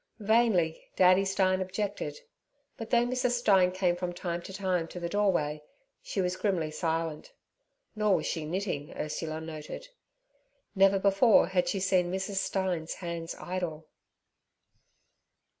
[0.17, 2.19] Vainly Daddy Stein objected;
[2.75, 3.33] but, though Mrs.
[3.33, 5.61] Stein came from time to time to the doorway,
[6.01, 7.31] she was grimly silent;
[7.95, 9.89] nor was she knitting, Ursula noted.
[10.73, 12.37] Never before had she seen Mrs.
[12.37, 13.85] Stein's hands idle.